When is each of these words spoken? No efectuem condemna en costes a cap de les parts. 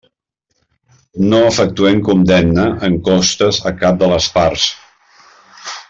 No 1.33 1.41
efectuem 1.49 2.01
condemna 2.09 2.65
en 2.89 2.97
costes 3.11 3.61
a 3.73 3.75
cap 3.85 4.01
de 4.03 4.11
les 4.15 4.31
parts. 4.39 4.69